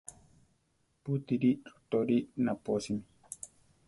[1.03, 3.03] Pútiri rotorí naposimi.